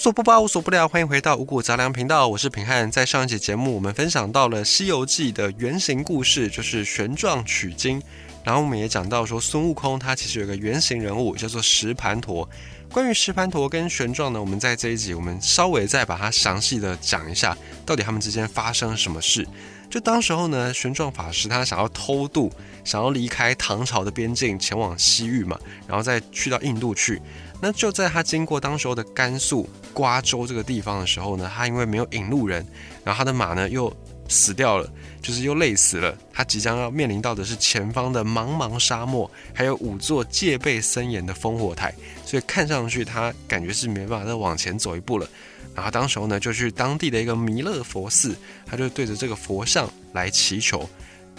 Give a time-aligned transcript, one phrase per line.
[0.00, 2.90] 无所不包，无所不聊，欢迎回到五谷杂粮频道，我是平汉。
[2.90, 8.02] 在上一集节目，我们分享到了《西游记》的原型故事，就是玄奘取经。
[8.42, 12.48] 然后我们也讲到说，孙悟空他其实有个原型人物叫做石盘陀。
[12.90, 17.54] 关于石盘陀跟玄奘呢，我们在这一集我们稍微再把它详细的讲一下，
[17.84, 19.46] 到底他们之间发生了什么事。
[19.90, 22.50] 就当时候呢，玄奘法师他想要偷渡，
[22.84, 27.20] 想要离开唐朝的边境，前往西域嘛，然后再去到印度去。
[27.62, 32.66] 那就在他经过当时候的甘肃瓜州这个地方的时候呢，他因为没有引路人，
[33.04, 33.94] 然后他的马呢又
[34.28, 34.90] 死掉了，
[35.20, 36.16] 就是又累死了。
[36.32, 41.94] 他即将要面临到的是前方的茫茫沙漠，还有五座戒备森严的烽火台，
[42.24, 45.28] 所以看上去他感觉是没办法再往前走一步了。
[45.74, 50.88] 然后当时候呢，就去当地的一个弥勒佛寺，他就对着这个佛像来祈求，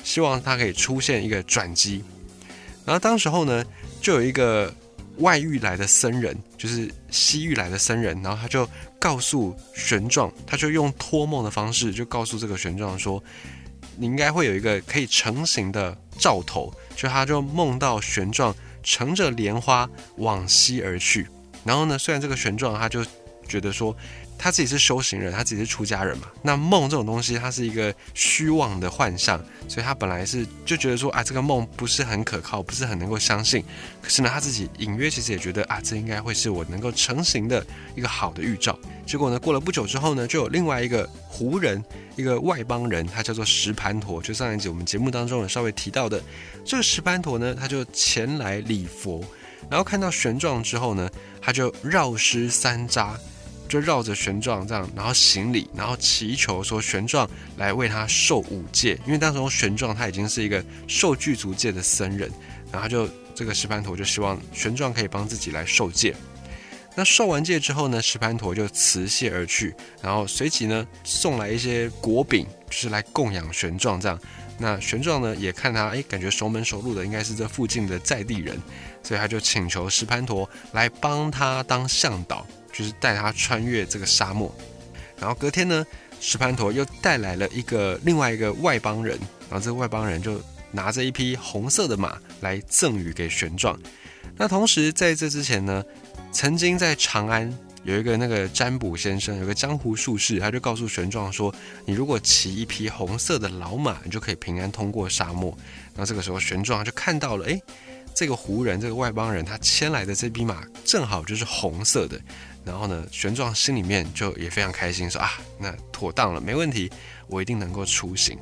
[0.04, 2.04] 希望他可以出现一个转机。
[2.86, 3.66] 然后当时候呢，
[4.00, 4.72] 就有一个。
[5.22, 8.68] 外域来的僧人，就是西域来的僧人，然后他就
[9.00, 13.24] 告诉玄奘，他就用托梦的方式，就告诉这个玄奘说，
[13.98, 21.28] 你应该会有一个可以成型的兆头，就他就梦到玄奘乘着莲花往西而去，
[21.64, 23.06] 然后呢，虽然这个玄奘他就
[23.48, 23.96] 觉得说。
[24.44, 26.28] 他自己是修行人，他自己是出家人嘛。
[26.42, 33.64] 那梦这种东西，它是一个虚妄的幻象，所以他本来是就觉得说啊，这个梦不是很可靠，不是很能够相信。
[34.02, 37.64] 可是呢，他自己隐约其实也觉得啊，这应该会是我能够成型的
[37.96, 38.76] 一个好的预兆。
[39.06, 41.84] 结果呢，过了不久之后呢，就有另外一个胡人，
[42.16, 46.20] 一个外邦人，他叫做石盘陀，就上一集我们节目当中有稍微提到的
[46.66, 49.24] 这个石盘陀呢，他就前来礼佛，
[49.70, 51.08] 然后看到玄奘之后呢，
[51.40, 53.12] 他就绕师三匝。
[53.72, 62.30] 就绕着玄奘这样，然后行礼，然后祈求说玄奘来为他受五戒，因为当时玄奘他已经是一个受具足戒的僧人，
[62.70, 66.14] 然后就这个石盘陀就希望玄奘可以帮自己来受戒。
[66.96, 74.20] 那受完戒之后呢，石盘陀就辞谢而去，然后随即呢送来一些果饼，就是来供养玄奘这样。
[74.58, 78.62] 那玄奘呢也看他哎，感觉熟门熟路的，应该是这附近的在地人，
[79.02, 82.46] 所以他就请求石盘陀来帮他当向导。
[82.72, 84.54] 就是带他穿越这个沙漠，
[85.20, 85.86] 然后隔天呢，
[86.20, 89.18] 石盘陀又带来了一个另外一个外邦人，
[89.50, 93.78] 然后这个外邦人就拿着一匹红色的马来赠予给玄奘。
[94.38, 95.84] 那同时在这之前呢，
[96.32, 97.52] 曾经在长安
[97.84, 101.54] 有一个那个占卜先生，有个江湖术士，他就告诉玄奘说，
[101.86, 105.56] 你如果骑一匹红色的老马，你就可以平安通过沙漠。
[105.96, 107.62] 那这个时候玄奘就看到了，哎，
[108.14, 112.20] 这个胡人，这个外邦人，他牵来的这匹马正好就是红色的。
[112.64, 116.92] 然后呢，玄奘心里面就也非常开心，说啊，那妥当了，没问题，
[117.28, 118.38] 我一定能够出行。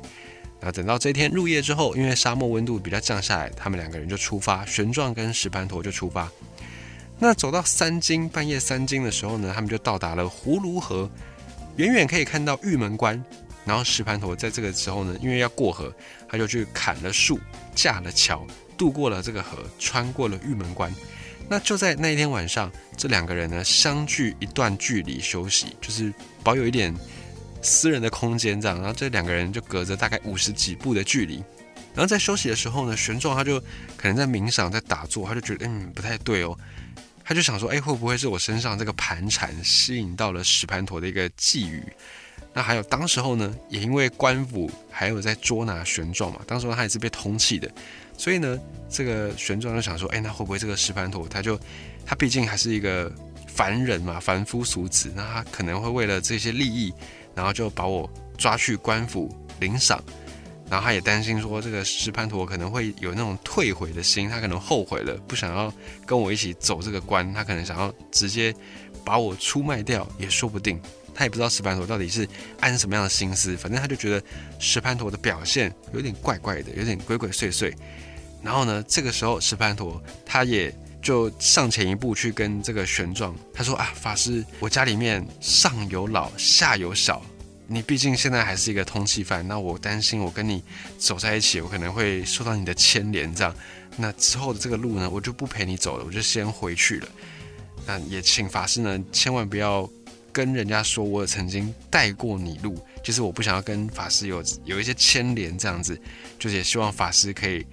[0.60, 6.30] 那等到这天入夜之后，因为沙漠温度比较降下来，他们两个人就出发，玄奘跟石盘陀就出发。
[7.18, 11.10] 那走到三更，半夜三更的时候呢，他们就到达了葫芦河，
[11.76, 13.22] 远远可以看到玉门关。
[13.64, 15.90] 然后石盘陀在这个时候呢，因为要过河，
[16.28, 17.38] 他就去砍了树，
[17.74, 18.46] 架了桥，
[18.80, 20.90] 渡过了这个河，穿过了玉门关。
[21.50, 26.10] 那就在那一天晚上，这两个人呢相距一段距离休息，就是
[26.42, 26.94] 保有一点
[27.60, 28.78] 私人的空间这样。
[28.78, 31.44] 然后这两个人就隔着大概五十几步的距离。
[31.92, 33.60] 然后在休息的时候呢，玄奘他就
[33.98, 36.56] 可能在冥想，在打坐，他就觉得嗯不太对哦，
[37.22, 41.82] 他就想说，哎会不会是我身上这个盘缠吸引到了石盘陀的一个觊觎？
[42.54, 47.70] 那还有当时候呢，也因为官府还有在捉拿玄奘嘛，当时候他也是被通缉的。
[48.20, 48.60] 所以呢，
[48.90, 51.58] 这个玄奘就想说，哎，那会不会这个石盘陀，他就
[52.04, 53.10] 他毕竟还是一个
[53.46, 56.92] 凡人嘛，凡夫俗子，那他可能会为了这些利益，
[57.34, 59.98] 然后就把我抓去官府领赏，
[60.68, 65.72] 然后他也担心说，这个石盘陀可能会有那种退悔的心，他可能后悔了，不想要
[66.04, 68.54] 跟我一起走这个关，他可能想要直接
[69.02, 70.78] 把我出卖掉也说不定。
[71.14, 72.28] 他也不知道石盘陀到底是
[72.60, 74.22] 安什么样的心思，反正他就觉得
[74.58, 77.74] 石盘陀的表现有点怪怪的，有点鬼鬼祟祟。
[78.42, 87.22] 然后呢，这个时候石盘陀他也就上前一步去跟这个玄奘他说啊，法师，我家里面上有老下有小，
[87.66, 90.62] 你毕竟现在还是一个通缉犯，那我担心我跟你
[90.98, 93.54] 走在一起，我可能会受到你的牵连，这样，
[93.96, 97.08] 那之后的这个路呢，我就不陪你走了，我就先回去了。
[97.86, 99.88] 那也请法师呢，千万不要
[100.32, 105.98] 跟人家说我曾经带过你路，就是我不想要跟法师有有一些牵连，这样子，
[106.38, 107.66] 就是也希望法师可以。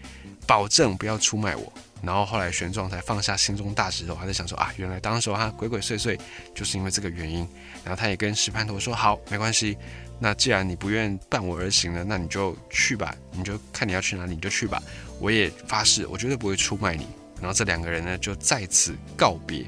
[0.48, 1.72] 保证不要出卖我。
[2.02, 6.18] 然后后来玄奘才放下心中大石头，他在想说啊，原来当时他鬼鬼祟祟
[6.54, 7.40] 就是因为这个原因。
[7.84, 9.76] 然后他也跟石盘陀说好，没关系。
[10.20, 14.82] 那既然你不愿伴我而行了，那你就去吧，你就看你要去哪里你就去吧。
[15.20, 17.08] 我也发誓，我绝对不会出卖你。
[17.42, 19.66] 然后这两个人呢就在此告别。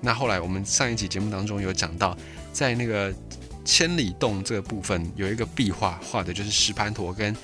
[0.00, 2.16] 那后来我们上一集节目当中有讲到，
[2.52, 3.12] 在那个
[3.64, 7.34] 千里洞这个部分有一个壁画，画的就是石盘陀跟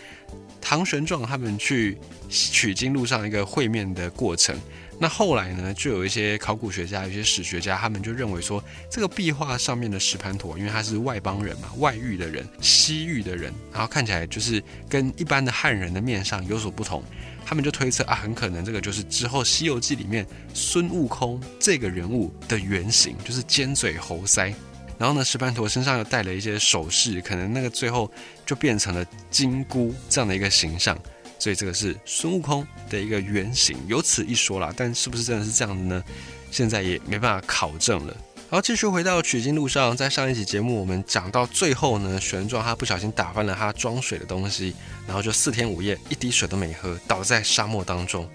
[0.64, 1.98] 唐玄奘他们去
[2.30, 4.58] 取经路上一个会面的过程。
[4.98, 17.02] 那后来呢，就有一些考古学家、有些史学家，他们就认为说，这个壁画上面的石盘陀，因为他是外邦人嘛，外域的人、西域的人，然后看起来就是跟一般的汉人的面上有所不同，
[17.44, 20.24] 他们就推测啊，很可能这个就是之后《西游记》里面
[20.54, 24.54] 孙悟空这个人物的原型，就是尖嘴猴腮。
[24.98, 28.10] 然后呢，石盘陀身上又带了一些首饰，可能那个最后
[28.46, 30.98] 就变成了金箍这样的一个形象。
[31.38, 34.72] 所以这个是孙悟空的一个原型，有此一说啦。
[34.74, 36.04] 但是不是真的是这样的呢？
[36.50, 38.16] 现在也没办法考证了。
[38.48, 44.74] 好，继续回到取经路上，在上一期节目我们讲到最后呢，玄奘他不小心打翻了他装水的东西，
[45.06, 48.26] 然后就四天五夜一滴水都没喝，倒在沙漠当中。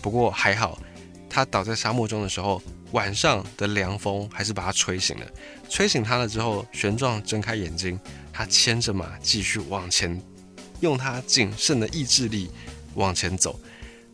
[0.00, 0.78] 不过还好，
[1.28, 2.60] 他倒在沙漠中的时候，
[2.92, 5.26] 晚上的凉风还是把他吹醒了。
[5.68, 7.98] 吹醒他了之后，玄奘睁开眼睛，
[8.32, 10.20] 他牵着马继续往前。
[10.80, 12.50] 用他谨慎的意志力
[12.96, 13.58] 往前走，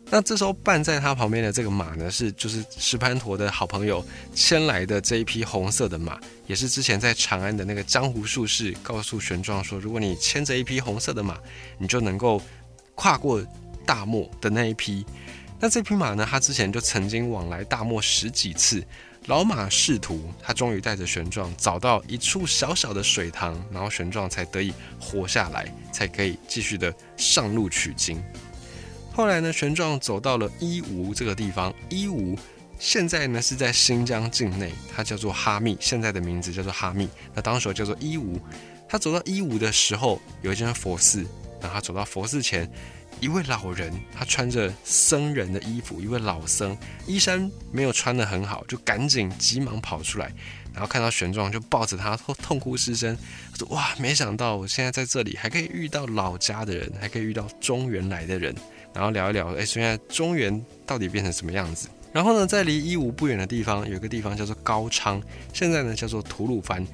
[0.09, 4.01] 那这时候伴在他旁边的这个马呢，是就是石盘陀的好朋友
[4.33, 6.17] 牵来的这一匹红色的马，
[6.47, 11.37] 也是之前在长安的那个江湖术士告诉玄奘说，如果你牵着一匹红色的马，
[11.77, 12.41] 你就能够
[12.95, 13.45] 跨过
[13.85, 15.05] 大漠的那一匹。
[15.59, 18.81] 那这匹马呢，他之前就曾经往来大漠十几次。
[19.27, 28.21] 老马仕途，他终于带着玄奘找到一处小小的水塘，然后玄奘才得以活下来，才可以继续的上路取经。
[29.13, 32.37] 后来呢，玄奘走到了伊吾这个地方，伊吾
[32.77, 38.37] 现在呢是在新疆境内，它叫做哈密，现在的名字叫做哈密，那当时叫做伊吾。
[38.89, 41.21] 他走到伊吾的时候，有一间佛寺，
[41.61, 42.69] 然后他走到佛寺前。
[43.19, 46.77] 一位老人，他穿着僧人的衣服，一位老僧，
[47.07, 50.31] 衣衫没有穿得很好，就赶紧急忙跑出来，
[50.73, 53.17] 然后看到玄奘，就抱着他痛哭失声，
[53.57, 58.53] 说：“哇，没想到我现在在这里还可以遇到老家的人，还可以遇到中原来的人，
[58.93, 61.87] 然后聊一聊，哎，现在中原到底变成什么样子？
[62.11, 65.21] 然后呢，在离伊吾不远的地方，有一个地方叫做高昌，
[65.53, 66.85] 现在呢叫做吐鲁番。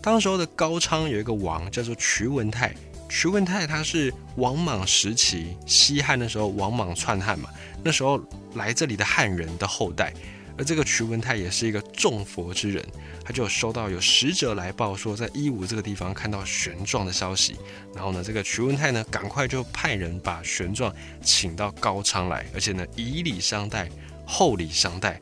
[0.00, 2.72] 当时候的高昌有一个王叫做瞿文泰。
[3.08, 7.48] 瞿文泰他是王莽时期西汉的时候，王莽篡汉嘛，
[7.82, 8.20] 那时候
[8.54, 10.12] 来这里的汉人的后代，
[10.58, 12.84] 而这个瞿文泰也是一个重佛之人，
[13.24, 17.56] 他就收到有使者来报说，在伊吾这个地方看到玄奘的消息，
[17.94, 20.92] 然后呢，这个瞿文泰呢，赶快就派人把玄奘
[21.22, 23.88] 请到高昌来，而且呢，以礼相待，
[24.26, 25.20] 厚礼相待，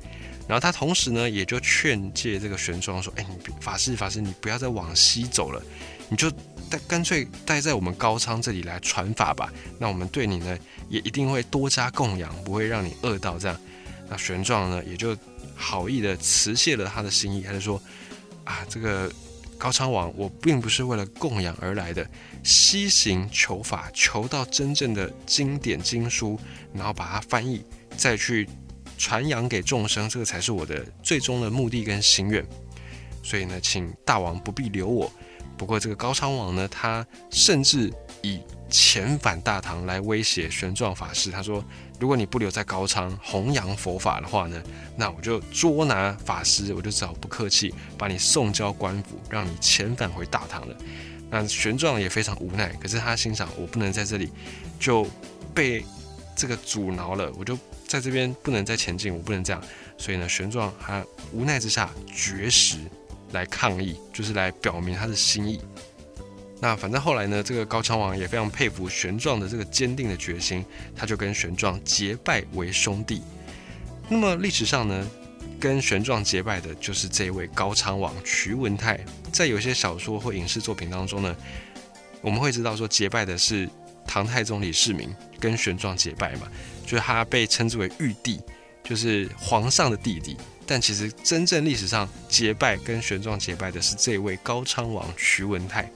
[0.49, 5.63] 然后他同时呢，也就劝诫这个玄奘说，哎，你法师法师，你不要再往西走了，
[6.09, 6.33] 你就。
[6.71, 9.53] 但干脆待在我们高昌这里来传法吧。
[9.79, 10.59] 那我们对你呢，
[10.89, 13.61] 也一定会多加供养，不会让你饿到这样。
[14.09, 15.17] 那玄奘呢，也就
[15.55, 17.81] 好意的辞谢了他的心意，他就说：
[18.45, 19.11] 啊，这个
[19.57, 22.07] 高昌王，我并不是为了供养而来的，
[22.43, 26.39] 西行求法，求到真正的经典经书，
[26.75, 27.65] 然后把它翻译，
[27.97, 28.49] 再去
[28.99, 32.45] 传扬给众生，这个才是我的最终的目的跟心愿。
[33.23, 35.11] 所以呢，请大王不必留我。
[35.57, 37.93] 不过，这个高昌王呢，他甚至
[38.23, 38.41] 以
[38.71, 41.31] 遣返大唐来威胁玄奘法师。
[41.31, 41.65] 他说
[42.01, 44.61] ：“如果你不留在高昌弘扬佛法的话呢，
[44.97, 50.77] 那我就捉拿法师，我就只好不客气把你送交官府，让你遣返回大唐了。”
[51.31, 54.31] 那玄奘也非常无奈，可是他心想：“我不能在这里
[54.79, 55.07] 就
[55.55, 55.85] 被
[56.35, 59.63] 这个阻挠了，我就在这边不能再前进，我不能这样。”
[59.97, 62.79] 所以呢，玄奘他无奈之下绝食。
[63.35, 65.61] 来抗议，就是来表明他的心意。
[66.61, 70.65] 那反正后来呢，这个高昌王也非常佩服玄奘的这个坚定的决心，
[70.97, 73.21] 他就跟玄奘结拜为兄弟。
[74.09, 75.07] 那么历史上呢，
[75.61, 78.99] 跟玄奘结拜的就是这位高昌王瞿文泰。
[79.31, 81.37] 在有些小说或影视作品当中呢，
[82.23, 83.69] 我们会知道说结拜的是
[84.07, 86.49] 唐太宗李世民跟玄奘结拜嘛，
[86.87, 88.41] 就是他被称之为玉帝，
[88.85, 90.37] 就是皇上的弟弟。
[90.67, 95.91] 但其实真正历史上结拜跟玄奘结拜的是这位高昌王徐文泰。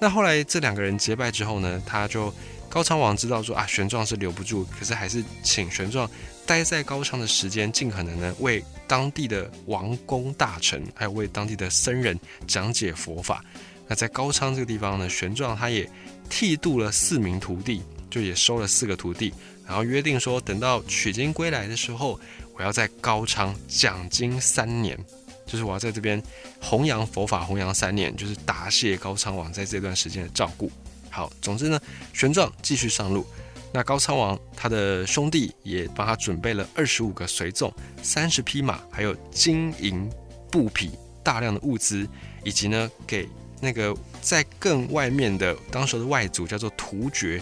[0.00, 2.32] 那后来这两个人结拜之后呢，他就
[2.68, 6.08] 高昌王知道说啊，玄奘是留不住，可是还是请玄奘
[6.46, 13.44] 待在高昌的时间，尽可能呢为当地的王公大臣，还有为当地的僧人讲解佛法。
[13.86, 15.88] 那在高昌这个地方呢，玄奘他也
[16.28, 19.32] 剃度了四名徒弟，就也收了四个徒弟，
[19.66, 22.20] 然后约定说，等到取经归来的时候。
[22.58, 24.98] 我要在高昌讲经三年，
[25.46, 26.20] 就是我要在这边
[26.60, 30.68] 弘扬佛法，弘扬三年，就是答谢高昌王在这段时间的照顾。
[31.08, 31.80] 好，总之呢，
[32.12, 33.24] 玄奘继续上路，
[33.72, 37.72] 那高昌王他的兄弟也帮他准备了二十五个随从、
[38.02, 40.10] 三十匹马，还有金银
[40.50, 40.90] 布匹、
[41.22, 42.08] 大量的物资，
[42.42, 43.28] 以及呢给
[43.60, 47.40] 那个在更外面的当时的外族叫做突厥。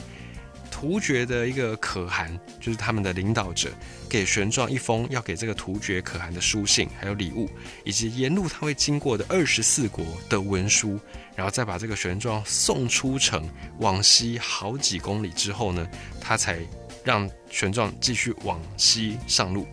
[0.79, 3.71] 突厥的一个可汗，就是他们的领导者，
[4.11, 7.49] 给玄奘一封要给这个突厥可汗的书信，还有礼物，
[7.83, 11.01] 以及沿路他会经过的二十四国的文书，
[11.35, 15.89] 然后再把这个玄奘送出城，往西好几公里之后呢，
[16.21, 16.59] 他才
[17.03, 19.67] 让玄奘继续往西上路。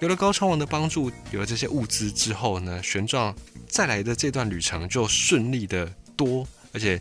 [0.00, 3.34] 有了高昌王的帮助，有了这些物资之后呢，玄奘
[3.68, 5.84] 再来的这段旅程就顺利的
[6.16, 6.98] 多，而且。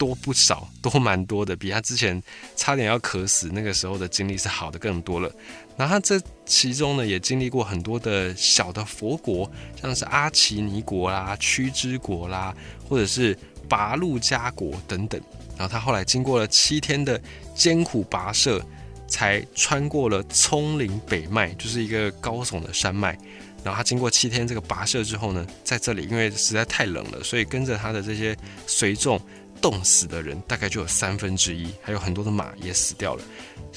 [0.00, 2.20] 多不少， 多蛮多的，比他之前
[2.56, 5.30] 差点要渴死那个时候的经历是好的更多了。
[5.76, 12.54] 然后他这其中呢，也经历过很多的小的佛国，像是阿奇尼国啦、屈之国啦，
[12.88, 13.36] 或者是
[13.68, 15.20] 拔路加国等等。
[15.58, 17.20] 然后他后来经过了七天的
[17.54, 18.64] 艰苦跋涉，
[19.06, 23.18] 才穿过了葱岭北脉，就是一个高耸的山脉。
[23.62, 28.34] 然后他经过七天这个跋涉之后呢，在这里因为实在太冷了，所以跟着他的这些
[28.66, 29.20] 随众。
[29.60, 33.22] 冻死的人大概就有三分之一，还有很多的马也死掉了。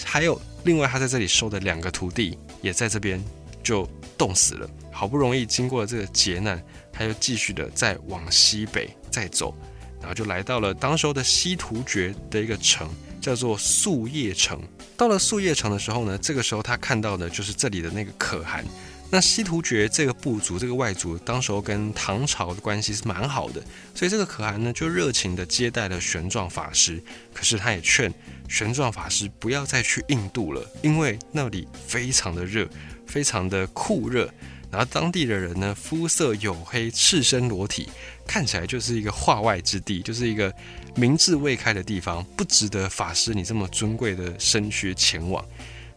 [0.03, 3.23] 还有另外他在这里收的两个徒弟也在这边
[3.61, 3.87] 就
[4.17, 4.69] 冻死了。
[4.91, 9.53] 好不容易经过了这个劫难，他又继续的再往西北再走，
[9.99, 14.61] 然后就来到了当时候的西突厥的一个城，叫做素叶城。
[14.95, 18.63] 到了素叶城的时候呢，这个时候他看到的就是这里的那个可汗。
[19.09, 26.99] 那西突厥这个部族，这个外族，当时候跟唐朝的关系是蛮好的，所以这个可汗呢就热情的接待了玄奘法师。
[27.31, 28.11] 可是他也劝
[28.49, 32.67] 玄奘法师不要再去印度了，因为那里非常的热，
[33.05, 34.27] 非常的酷热。
[34.71, 37.87] 然后当地的人呢肤色黝黑，赤身裸体，
[38.25, 40.51] 看起来就是一个化外之地，就是一个
[40.95, 45.45] 明智未开的地方，不值得法师你这么尊贵的身躯前往。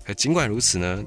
[0.04, 1.02] 可尽管如此呢。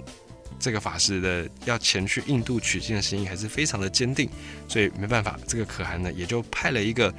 [0.59, 4.29] 这个法师的要前去印度取经的心意还是非常的坚定，
[4.67, 7.13] 所以没办法，这个可汗呢也就派了一个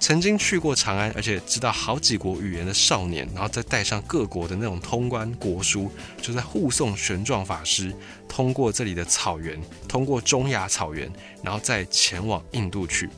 [0.00, 5.90] 曾经去过长安，而且知道好几国语言的少年，然后再带上各国的那种通关国书，
[6.20, 7.94] 就在护送玄奘法师
[8.28, 11.10] 通过这里的草原，通过中亚草原，
[11.42, 13.08] 然后再前往印度去。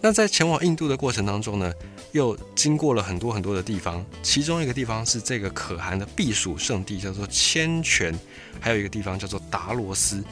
[0.00, 1.72] 那在前往印度的过程当中呢？
[2.12, 8.12] 又经过了很多很多的地方，其中一个地方是这个可汗的避暑圣地，叫做千泉；
[8.60, 10.24] 还有一个地方叫做达罗斯。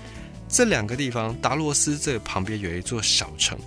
[0.48, 3.58] 这两个地方，达罗斯这旁边有一座小城，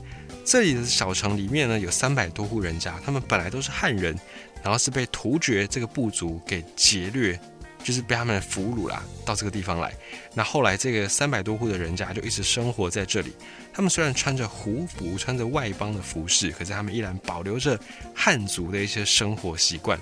[0.44, 4.18] 这里的小城里面呢有三百多户人家，他们本来都是汉人，
[4.64, 7.40] 然后是被突厥这个部族给劫掠。
[7.84, 9.94] 就是被他们俘虏啦，到这个地方来。
[10.34, 13.34] 那后来这个三百多户的人家就一直生活在这里。
[13.74, 17.80] 他们虽然穿着胡服，穿着外邦的服饰，可是他们依然保留着
[18.14, 20.00] 汉族的一些生活习惯。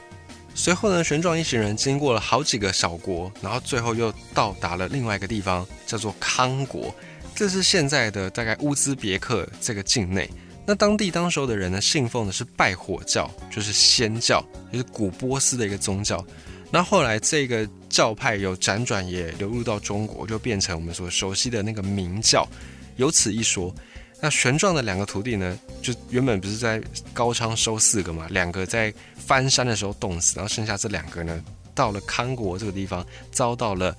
[0.55, 6.93] 随后呢，玄奘一行人经过了好几个小国，然后最后又到达了另外一个地方，叫做康国。
[7.35, 10.29] 这是现在的大概乌兹别克这个境内。
[10.65, 16.23] 那当地当时候的人呢，信奉的是拜火教，就是仙教，就是古波斯的一个宗教。
[16.71, 22.47] 那后来这个教派有辗转，也流入到中国，就变成我们所熟悉的那个明教。
[22.95, 23.73] 有此一说，
[24.21, 26.81] 那玄奘的两个徒弟呢，就原本不是在
[27.13, 33.95] 高昌收四个嘛，两个在翻山的时候冻死，然后剩下这两个呢，到了康国这个地方，遭到了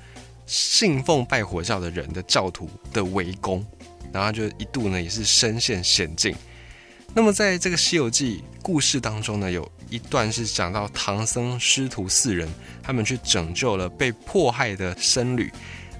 [0.46, 3.66] 信奉拜火教的人的教徒的围攻，
[4.12, 6.36] 然后就一度呢也是身陷险境。
[7.14, 12.48] 那么在这个《西游记》故事当中呢，有一段是讲到唐僧师徒四人，
[12.82, 15.52] 他们去拯救了被迫害的僧侣。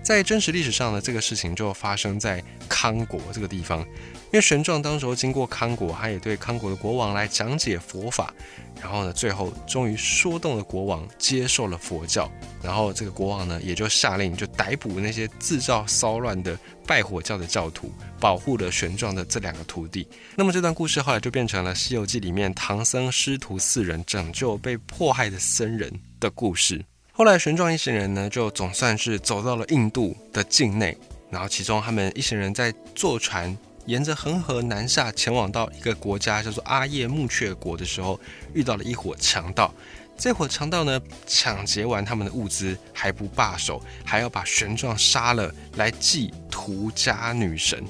[0.03, 3.85] 在真实历史上呢，这个事情就发生在康国这个地方。
[4.33, 8.33] 因为玄奘当时候经过康国，他也对康国的国王来讲解佛法，
[8.81, 12.31] 然后呢，最后终于说动了国王接受了佛教。
[12.63, 16.57] 然后这个国王呢，也就下令就逮捕那些制造骚乱的
[16.87, 20.07] 拜火教的教徒，保护了玄奘的这两个徒弟。
[20.37, 26.85] 那么这段故事后来就变成了《西游记》里面唐僧师徒四人拯救被迫害的僧人的故事。
[27.11, 30.97] 后来玄奘一行人呢，就总算是走到了印度的境内，
[31.31, 33.59] 然后其中他们一行人在坐船。
[33.91, 38.21] 沿着恒河南下，前往到一个国家叫做阿叶木雀国的时候，
[38.55, 39.75] 遇到了一伙强盗。
[40.17, 47.83] 这伙强盗呢，抢劫完他们的物资还不罢手，还要把玄奘杀了，来祭涂家女神。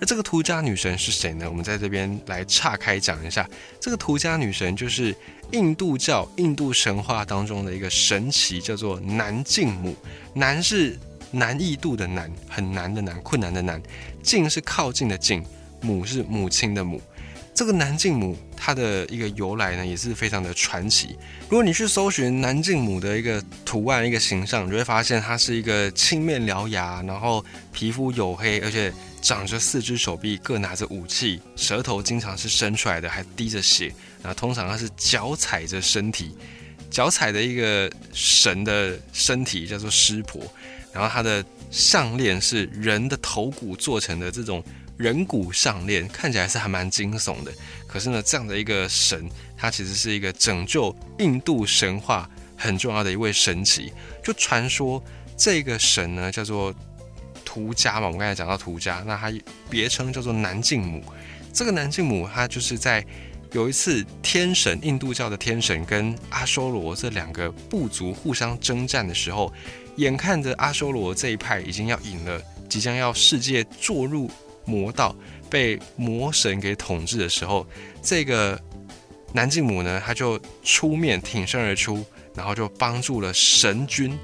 [0.00, 1.46] 而这个涂家女神是谁呢？
[1.46, 3.46] 我们在这边来岔开讲一下。
[3.78, 5.14] 这个涂家女神就是
[5.50, 9.94] 印度教、印度神话当中的一个神奇，叫做南境母。
[10.32, 10.98] 南是。
[11.32, 13.82] 难易度的难，很难的难，困难的难。
[14.22, 15.42] 近是靠近的近，
[15.80, 17.02] 母是母亲的母。
[17.54, 21.16] 这个南境母，它的一个由来呢，也是非常的传奇。
[21.50, 33.92] 如果你去搜寻南靖母的一个图案、一个形象，你就会发现它是一个青面獠牙，然后皮肤黝黑，而且长着四只手臂，各拿着武器，舌头经常是伸出来的，还滴着血。
[34.22, 36.34] 那通常它是脚踩着身体，
[36.92, 40.40] 脚踩的一个神的身体叫做湿婆。
[40.92, 44.62] 然后它的项链是人的头骨做成的这种。
[44.98, 47.52] 人骨项链看起来是还蛮惊悚的，
[47.88, 53.90] 可是呢，这样的一个神，他其实是一个拯救印度神话很重要的一位神奇。
[54.22, 55.02] 就传说
[55.36, 56.72] 这个神呢叫做
[57.44, 59.32] 图家嘛，我们刚才讲到图家，那他
[59.68, 61.02] 别称叫做南靖母。
[61.52, 63.04] 这个南靖母，他就是在
[63.52, 69.52] 有一次天神印度教的天神跟阿修罗这两个部族互相征战的时候，
[69.96, 74.30] 眼看着阿修罗这一派已经要赢了，即将要世界坐入。
[74.64, 75.12] 魔道
[75.50, 77.66] 被魔神给统治的时候，
[78.00, 78.56] 这个
[79.32, 84.16] 南靖母呢，他就出面挺身而出，然后就帮助了神君，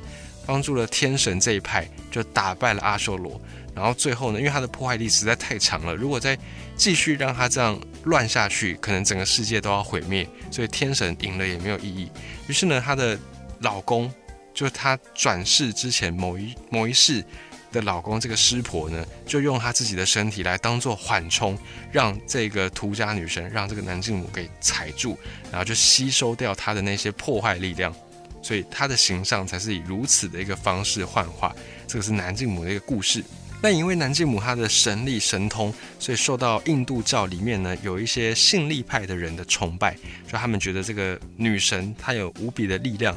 [0.46, 3.40] 帮助了天神这一派，就打败了阿修罗。
[3.74, 6.38] 然后最后呢，因为他的破坏力实在太强了，如果再
[6.76, 10.28] 继续让他这样乱下去，可能整个世界都要毁灭。
[10.50, 12.10] 所以天神赢了也没有意义。
[12.46, 13.18] 于是呢，她的
[13.60, 14.12] 老公，
[14.52, 17.24] 就是她转世之前某一某一世。
[17.70, 21.54] 的老公这个师婆呢，就用她自己的身体来当做缓冲，
[21.92, 25.18] 让这个涂家女神，让这个南靖母给踩住，
[25.50, 27.94] 然后就吸收掉她的那些破坏力量，
[28.40, 31.54] 所以她的形象才是以如此的一个方式幻化。
[31.86, 33.22] 这个是南靖母的一个故事。
[33.60, 39.96] 那因为南靖母她的神力神通，所以受到印度教里面呢有一些信力派的人的崇拜，
[40.30, 43.16] 就他们觉得这个女神她有无比的力量。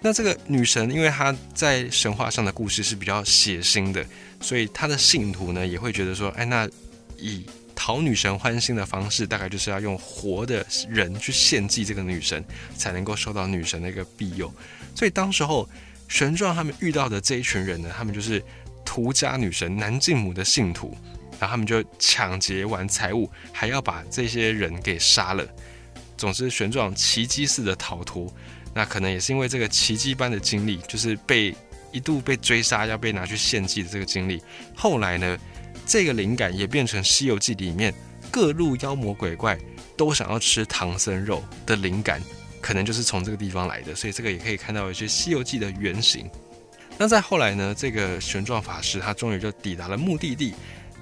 [0.00, 4.04] 那这个女神，因为她在神话上的故事是比较血腥的，
[4.40, 6.68] 所以她的信徒呢也会觉得说，哎，那
[7.16, 12.44] 以讨女神欢心的方式，大概就是要用活的人去献祭这个女神，
[12.76, 14.52] 才能够受到女神的一个庇佑。
[14.94, 15.68] 所以当时候
[16.06, 18.40] 玄奘他们遇到的这一群人呢，他们就是
[18.88, 20.96] 图家女神南靖母的信徒，
[21.38, 25.46] 然后他们就抢劫完财物，还要把这些人给杀了。
[26.16, 28.32] 总之，玄奘奇迹似的逃脱。
[28.72, 31.54] 那可能也是因为这个奇迹般的经历，就是被
[31.92, 34.42] 一度被追杀，要被拿去献祭的这个经历。
[34.74, 35.38] 后来呢，
[35.84, 37.92] 这个灵感也变成《西游记》里面
[38.30, 39.58] 各路妖魔鬼怪
[39.98, 42.22] 都想要吃唐僧肉的灵感，
[42.62, 43.94] 可能就是从这个地方来的。
[43.94, 46.26] 所以这个也可以看到一些《西游记》的原型。
[46.98, 50.52] 那在后来呢，这个玄奘法师他终于就抵达了目的地，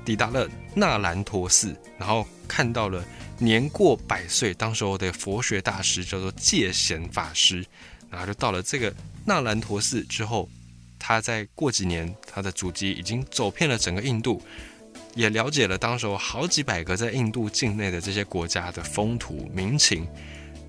[0.04, 3.04] 抵达了那兰陀寺，然后看到了。
[3.38, 7.62] 年过百岁，当时候的佛学大师叫做戒贤法师，
[8.11, 8.90] 然后就到了这个
[9.26, 10.48] 那兰陀寺之后，
[10.98, 14.42] 他在过几年，他的祖籍已经走遍了整个印度，
[15.14, 20.09] 也了解了当时候好几百个在印度境内的这些国家的风土民情。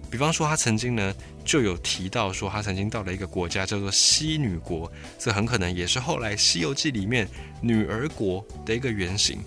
[0.10, 1.14] 比方说，他曾经呢
[1.46, 7.28] 就有提到说，他曾经到了一个国家叫做西女国，这很可能也是后来《西游记》里面
[7.62, 9.40] 女儿国的一个原型，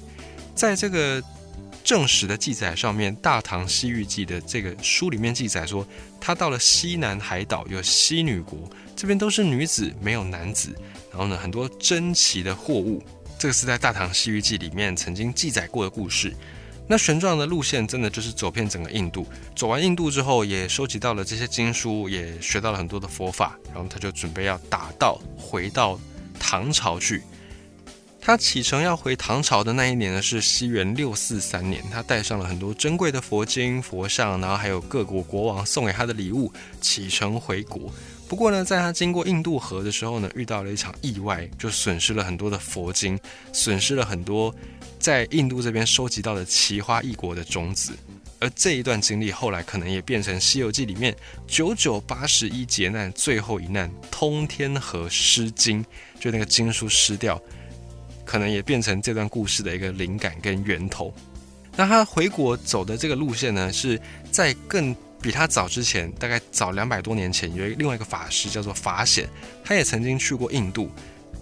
[0.55, 1.23] 在这个。
[1.83, 5.85] 正史的记载上面，《大唐西域记》的这个书里面记载说，
[6.21, 10.77] 他到了西南海岛，有西女国，这边都是女子，没有男子。
[11.11, 13.03] 然后呢，很多珍奇的货物，
[13.39, 16.37] 这个是在《大唐西域记》里面曾经记载过的故事。
[16.91, 19.25] 那玄奘的路线真的就是走遍整个印度，
[19.55, 25.97] 走完印度之后，也收集到了这些经书，也学到了很多的佛法，然后他就准备要打道回到
[26.41, 27.23] 唐朝去。
[28.21, 31.81] 他启程要回唐朝的那一年呢，是西元六四三年。
[31.93, 37.89] 他带上了很多珍贵的佛经、佛像，然后还有各国国王送给他的礼物，启程回国。
[38.31, 43.19] 不过呢，在他经过印度河的时候呢，遇到了一场意外，就损失了很多的佛经，
[43.53, 44.55] 损失了很多
[45.01, 47.93] 在印度这边收集到的奇花异果的种子。
[48.39, 51.13] 而这一段经历后来可能也变成《西游记》里面
[51.49, 55.85] 九九八十一劫难最后一难——通天河失经，
[56.21, 57.43] 就那个经书失掉。
[58.25, 61.13] 可能也变成这段故事的一个灵感跟源头。
[61.75, 69.29] 那他回国走的这个路线呢，是在更比他早之前，大概早两百多年前，有一另外一个法师叫做法显，
[69.65, 70.91] 他也曾经去过印度，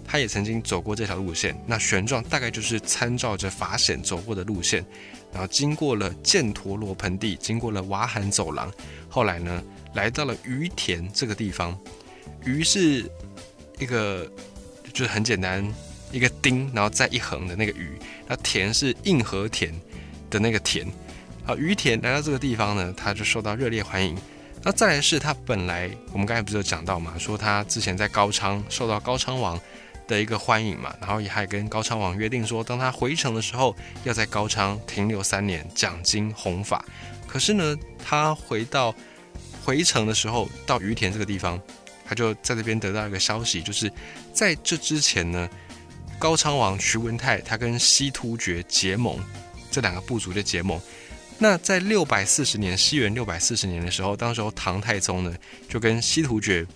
[0.05, 1.55] 他也曾经走过这条路线。
[1.65, 4.85] 那玄奘大概就是参照着法显走过的路线，
[5.31, 8.71] 然后经过了犍陀罗盆地，经过了瓦罕走廊，
[9.07, 9.63] 后来呢，
[9.93, 11.77] 来到了于田这个地方。
[12.45, 13.09] 于是
[13.77, 14.29] 一个
[14.93, 15.65] 就是很简单。
[16.11, 17.91] 一个丁，然后再一横的那个鱼，
[18.27, 19.71] 那田是硬和田
[20.27, 20.87] 的那个田。
[21.49, 24.15] 啊，于田来到这个地方呢，他就受到热烈欢迎。
[24.61, 29.59] 那再来是他本来，我们刚才不是有讲到嘛，说他之前在高昌受到高昌王
[30.07, 36.85] 的一个欢迎嘛，然后也还跟高昌王约定说，当他回城的时候，要在高昌停留三年，讲经弘法。
[37.25, 38.93] 可是呢，他回到
[39.65, 41.59] 回城的时候，到于田这个地方，
[42.05, 43.91] 他就在这边得到一个消息，就是
[44.31, 45.49] 在这之前呢，
[46.19, 49.17] 高昌王徐文泰他跟西突厥结盟，
[49.71, 50.79] 这两个部族的结盟。
[51.39, 55.33] 那在六百四十年，西元六百四十年的时候，当时候唐太宗呢，
[55.67, 56.67] 就跟西突厥。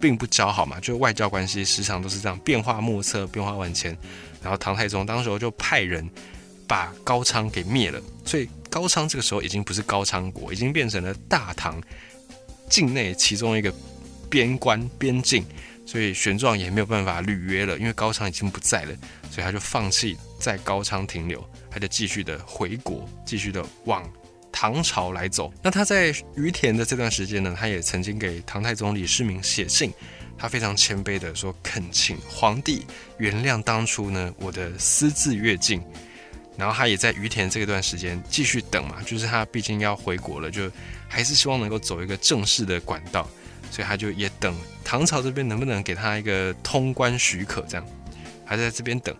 [0.00, 3.96] 并不交好嘛，就外交关系时常都是这样变化莫测、变化万千。
[4.42, 6.06] 然后唐太宗当时候就派人
[6.68, 11.82] 把高昌给灭了，所以高昌这个时候已经不是高昌国，已经变成了大唐
[12.68, 13.72] 境内其中一个
[14.28, 15.42] 边关边境。
[15.86, 18.94] 所以玄奘也没有办法履约了，因为高昌已经不在了，
[19.30, 21.42] 所以他就放弃在高昌停留，
[21.74, 24.08] 他就继续的回国，继续的往。
[24.56, 29.92] 唐朝来走，那他在于田的这段时间呢，他也曾经给唐太宗李世民写信，
[30.38, 32.86] 他非常谦卑的说恳请皇帝
[33.18, 35.82] 原谅当初呢我的私自越境，
[36.56, 40.70] 然后他也在于田这段时间继续等嘛，就是他毕竟要回国了，就
[41.08, 43.28] 还是希望能够走一个正式的管道，
[43.72, 47.84] 所以他就也等唐朝这边能不能给他一个通关许可，这样。
[48.46, 49.16] 还在这边等，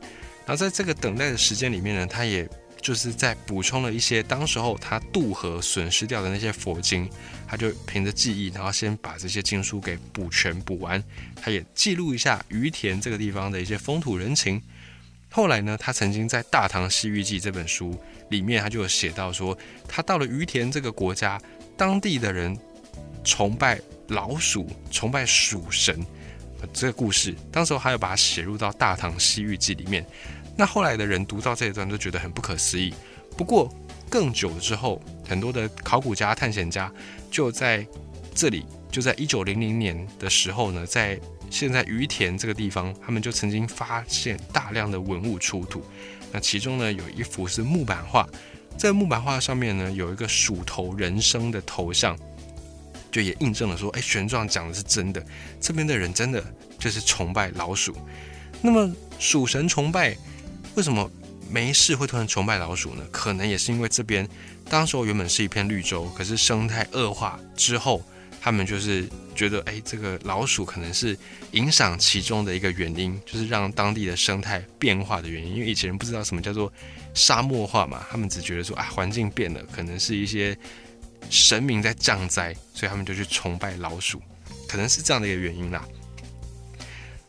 [0.47, 2.49] 然后在这个等待的时间里面呢，他也。
[2.83, 7.09] 就是在补充了一些当时候他渡河损失掉的那些佛经，
[7.49, 11.03] 他就凭着记忆，然后先把这些经书给补全补完。
[11.35, 14.61] 他也记录一下于田这个地方的一些风土人情。
[15.31, 19.57] 后来呢，他曾经在《大唐西域记》这本书里面，他就有写到说，
[19.89, 21.41] 他到了于田这个国家，
[21.79, 22.55] 当地的人
[23.25, 26.05] 崇拜老鼠，崇拜鼠神
[26.71, 27.35] 这个故事。
[27.51, 30.05] 当时候还有把它写入到《大唐西域记》里面。
[30.57, 32.95] 那后来的人读到这一段都觉得很不可思议。
[33.37, 33.69] 不过
[34.09, 36.93] 更久了之后，很多的考古家、探险家
[37.31, 37.85] 就在
[38.33, 41.19] 这里，就在一九零零年的时候呢，在
[41.51, 45.85] 现在于田这个地方，他们就曾经发现大量的文物出土。
[46.31, 48.25] 那其中呢，有一幅是木板画，
[48.79, 52.17] 在木板画上面呢，有一个鼠头人生的头像，
[53.11, 55.21] 就也印证了说，哎，玄奘讲的是真的，
[55.61, 56.45] 这边的人真的
[56.79, 57.97] 就是崇拜老鼠。
[58.63, 60.17] 那么鼠神崇拜。
[60.75, 61.11] 为什么
[61.49, 63.05] 没事会突然崇拜老鼠呢？
[63.13, 64.29] 可能也是因为这边
[64.69, 68.03] 当时候原本是一片绿洲，可是生态恶化之后，
[68.41, 71.17] 他们就是觉得，哎，这个老鼠可能是
[71.53, 75.55] 影响其中的一个原因，就是让当地的生态变化的原因。
[75.55, 76.73] 因为以前人不知道什么叫做
[77.15, 80.57] 沙漠化嘛，他们只觉得说，啊，环境变了，可能是一些
[81.31, 84.21] 神明在降灾，所以他们就去崇拜老鼠，
[84.69, 85.87] 可能是这样的一个原因啦。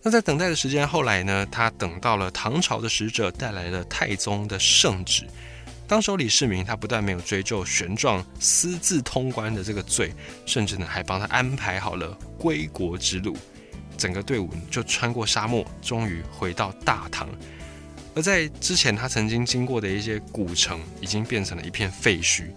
[0.06, 1.44] 那在等待的时间，后来呢？
[1.50, 5.26] 他等到了唐朝的使者带来了太宗的圣旨。
[5.88, 10.14] 当时李世民他不但没有追究玄奘私自通关的这个罪，
[10.46, 13.36] 甚至呢还帮他安排好了归国之路。
[13.98, 17.28] 整个队伍就穿过沙漠，终于回到大唐。
[18.14, 22.52] 而在之前他曾经经过的一些古城，已经变成了一片废墟。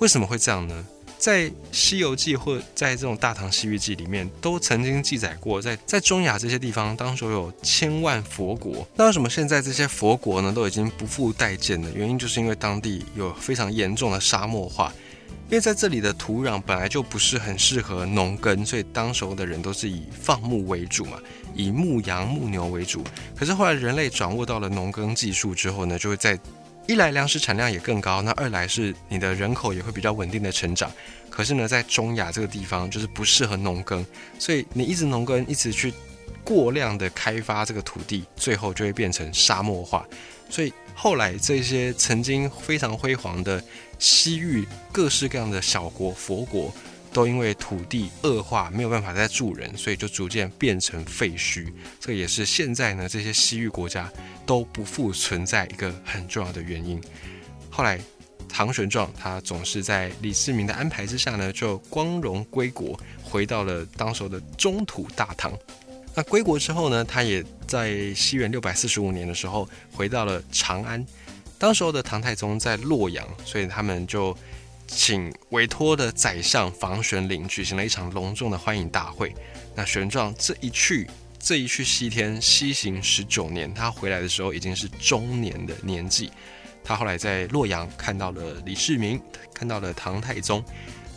[0.00, 0.86] 为什么会这样呢？
[1.20, 8.88] 在《西游记》或在这种《大唐西域记》里面，都曾经记载过，在在中亚这些地方，当时有千万佛国。
[8.96, 11.90] 那为什么现在这些佛国呢，都已经不复待见了？
[11.94, 14.90] 原因就是因为当地有非常严重的沙漠化，
[15.50, 21.18] 因为在这里的土壤本来就不是很适合农耕，所以当时候的人都是以放牧为主嘛，
[21.54, 23.04] 以牧羊牧牛为主。
[23.36, 26.38] 可是后来人类掌握到了农耕技术之后呢，就会在
[26.90, 30.90] 一来粮食产量也更高，那二来是你的人口也会比较稳定的成长。
[31.30, 34.04] 可是呢，在中亚这个地方就是不适合农耕，
[34.40, 35.94] 所以你一直农耕，一直去
[36.42, 40.04] 过量的开发这个土地，最后就会变成沙漠化。
[40.48, 43.62] 所以后来这些曾经非常辉煌的
[44.00, 46.74] 西域各式各样的小国佛国，
[47.12, 51.72] 都因为土地恶化，没有办法再住人，所以就逐渐变成废墟。
[51.98, 54.10] 这也是现在呢这些西域国家。
[54.46, 57.00] 都不复存在一个很重要的原因。
[57.70, 58.00] 后来，
[58.48, 65.56] 唐玄奘他总是在李世民的安排之下呢，就光荣归国，回到了当时的中土大唐。
[66.16, 71.06] 那归国之后呢，他也在西元六百四十五年的时候回到了长安。
[71.56, 74.36] 当时候的唐太宗在洛阳，所以他们就
[74.90, 79.32] 请委托的宰相房玄龄举行了一场隆重的欢迎大会。
[79.74, 81.08] 那玄奘这一去。
[81.38, 86.30] 这一去西天西行十九年，他回来的时候已经是中年的年纪。
[86.84, 89.18] 他后来在洛阳看到了李世民，
[89.54, 90.62] 看到了唐太宗。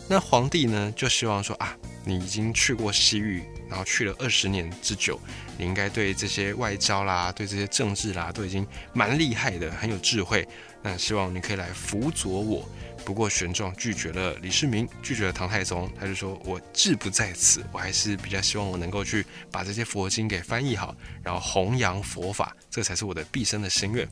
[0.08, 5.20] 那皇帝呢，就希望说啊，你已经去过西域，然后去了二十年之久，
[5.58, 10.46] 你应该对这些外交啦，对这些政治啦，都已经蛮厉害的，很有智慧。
[10.80, 12.66] 那希望你可以来辅佐我，
[13.04, 24.08] 不过玄奘拒绝了李世民，拒绝了唐太宗，他就说：“我志不在此，我还是比较希望我能够去把这些佛经给翻译好，然后弘扬佛法，这才是我的毕生的心愿。”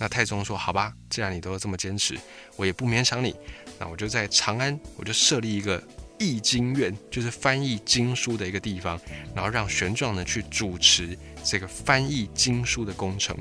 [0.00, 2.18] 那太宗说：“好吧，既然你都这么坚持，
[2.56, 3.36] 我也不勉强你。
[3.78, 5.82] 那我就在长安，我就设立一个
[6.18, 8.98] 译经院，就是翻译经书的一个地方，
[9.34, 13.36] 然后让玄奘呢去主持这个翻译经书的工程。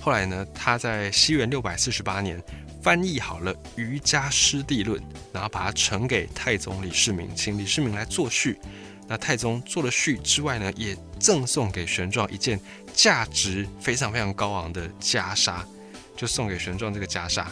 [0.00, 2.42] 后来呢，他在西元六百四十八年。”
[2.82, 5.00] 翻译好了《瑜伽师地论》，
[5.32, 8.58] 然后把它呈给太宗李世民，请李世民来作序。
[9.06, 12.58] 那太宗做了序之外呢，也赠送给玄奘一件
[12.92, 15.62] 价值非常非常高昂的袈裟，
[16.16, 17.46] 就送给玄奘这个袈裟。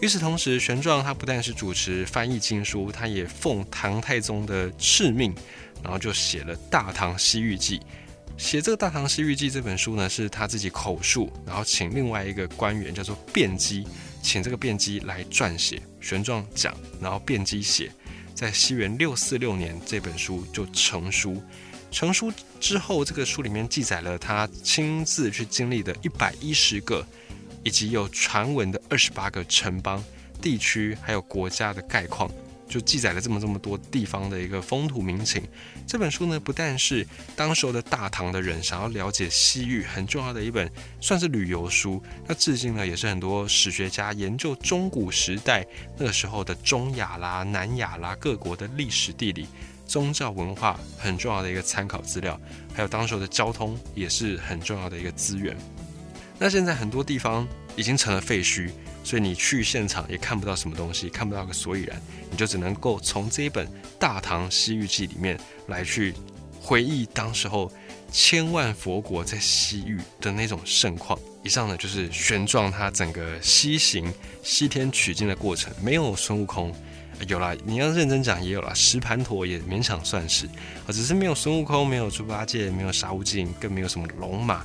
[0.00, 5.34] 与此同时，玄奘他不但是主持翻译经书，他也奉唐太宗的敕命，
[5.82, 7.78] 然后就写了《大唐西域记》。
[8.38, 13.86] 写这个《大唐西域记》这本书呢，是他自己口述，然后请另外一个官员叫做卞基，
[14.22, 15.82] 请这个辩机来撰写。
[16.00, 17.90] 玄奘讲，然后辩机写，
[18.34, 21.42] 在西元六四六年，这本书就成书。
[21.90, 27.06] 成书之后，这个书里面记载了他亲自去经历的一百一十个，
[27.62, 30.02] 以及有传闻的二十八个城邦、
[30.42, 32.30] 地区，还有国家的概况。
[32.68, 35.42] 就记载了这么这么多地方的一个风土民情。
[35.86, 42.02] 这本书呢，不但是当时候的大唐的人想要了解西域很重要的一本，算是旅游书。
[42.26, 49.46] 那至今呢，也是很多史学家研究中古时代那个时候的中亚啦、南亚啦各国的历史地理、
[49.86, 52.40] 宗教文化很重要的一个参考资料。
[52.74, 55.56] 还有当时候的交通也是很重要的一个资源。
[56.38, 58.70] 那现在很多地方已经成了废墟。
[59.06, 63.64] 所以你去现场也看不到什么东西，看不到个所以然，你就只能够从这一本
[64.00, 65.38] 《大唐西域记》里面
[65.68, 66.12] 来去
[66.60, 67.70] 回忆当时候
[68.10, 71.16] 千万佛国在西域的那种盛况。
[71.44, 76.74] 以上呢就是玄奘他整个西行西天取经的过程，没有孙悟空，
[77.28, 84.64] 有啦，你要认真讲也有啦，石盘陀也勉强算是，啊，只是没有孙悟空，没有猪八戒，没有沙悟净，更没有什么龙马。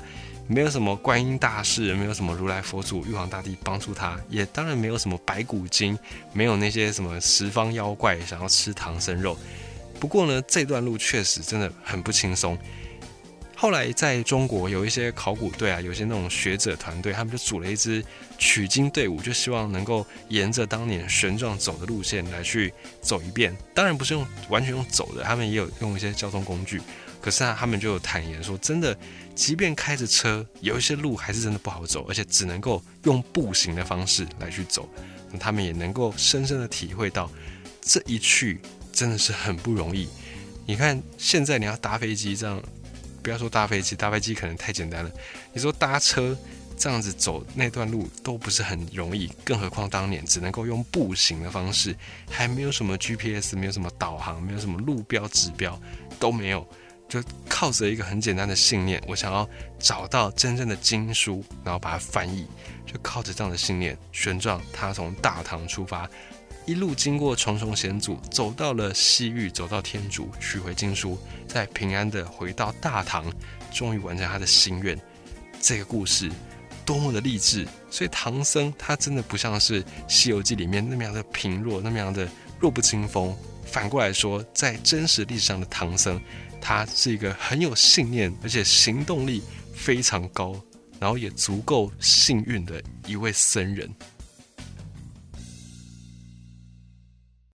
[0.51, 5.97] 没有什么观音大士，没有什么如来佛祖、玉皇大帝帮助他，也当然没有什么白骨精，
[6.33, 9.37] 没有那些什么十方妖怪想要吃唐僧肉。
[9.97, 12.57] 不过呢，这段路确实真的很不轻松。
[13.55, 18.03] 后来在中国有一些考古队啊，有些那种学者团队，他们就组了一支
[18.37, 23.55] 取经队伍，就希望能够沿着当年玄奘走的路线来去走一遍。
[23.73, 26.81] 当然不是用完全用走的，他们也有用一些交通工具。
[27.21, 28.97] 可是啊，他们就坦言说，真的。
[29.41, 34.88] 即便开着车，有一些路还是真的不好走，而且只能够用步行的方式来去走。
[35.32, 37.27] 那他们也能够深深的体会到，
[37.82, 38.62] 这一去
[38.93, 40.08] 真的是很不容易。
[40.67, 42.62] 你看，现在你要搭飞机这样，
[43.23, 45.12] 不要说搭飞机，搭飞机可能太简单了。
[45.51, 46.38] 你说搭车
[46.77, 51.95] 这样子走那段路都不是很容易，更何况当年只能够用步行的方式，
[52.30, 55.82] 还没有什么 GPS，没有什么导航，没有什么路标指标
[56.19, 56.63] 都没有。
[57.12, 59.45] 就靠着一个很简单的信念，我想要
[59.78, 62.47] 找到真正的经书，然后把它翻译。
[62.86, 66.10] 就靠着这样的信念，玄奘他从大唐出发，
[66.65, 71.17] 一路经过重重险阻，走到了西域，走到天竺，取回经书，
[71.50, 73.26] 再平安的回到大唐，
[73.74, 74.97] 终于完成他的心愿。
[75.60, 76.32] 这个故事
[76.86, 77.67] 多么的励志！
[77.89, 82.26] 所以唐僧他真的不像是《西游记》里面那么样的贫弱，那么样的
[82.58, 83.36] 弱不禁风。
[83.65, 86.17] 反过来说，在真实历史上的唐僧。
[86.62, 89.41] 他是一个很有信念，而且行动力
[89.74, 90.56] 非常高，
[91.00, 93.89] 然后也足够幸运的一位僧人。